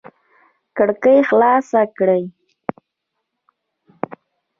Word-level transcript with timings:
کړکۍ 0.77 1.17
خلاص 1.29 1.65
کړئ 1.97 2.23